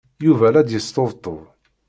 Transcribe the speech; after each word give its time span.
Yuba 0.25 0.47
la 0.53 0.61
d-yesṭebṭub. 0.67 1.41